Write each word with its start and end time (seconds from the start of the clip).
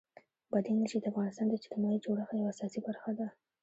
بادي 0.51 0.69
انرژي 0.73 0.99
د 1.01 1.05
افغانستان 1.11 1.45
د 1.47 1.51
اجتماعي 1.59 1.97
جوړښت 2.05 2.33
یوه 2.39 2.51
اساسي 2.53 2.79
برخه 2.87 3.11
ده. 3.19 3.27